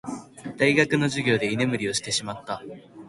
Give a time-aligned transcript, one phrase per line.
[0.57, 2.63] 大学の授業で居眠りをしてしまった。